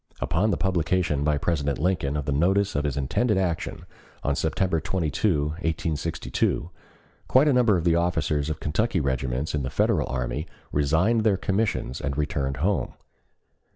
[0.19, 3.85] Upon the publication by President Lincoln of the notice of his intended action
[4.23, 6.71] on September 22, 1862,
[7.27, 11.37] quite a number of the officers of Kentucky regiments in the Federal army resigned their
[11.37, 12.95] commissions and returned home.